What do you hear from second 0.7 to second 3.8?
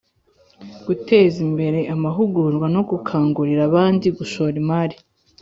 guteza imbere amahugurwa no gukangurira